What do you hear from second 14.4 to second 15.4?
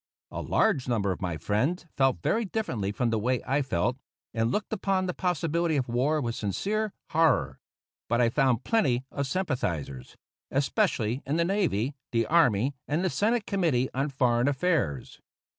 Affairs.